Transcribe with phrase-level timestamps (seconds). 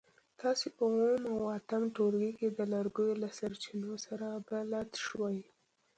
[0.41, 5.41] تاسو په اووم او اتم ټولګي کې د لرګیو له سرچینو سره بلد شوي.